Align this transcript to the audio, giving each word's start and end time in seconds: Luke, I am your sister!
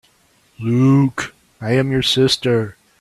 Luke, 0.59 1.35
I 1.61 1.73
am 1.73 1.91
your 1.91 2.01
sister! 2.01 2.75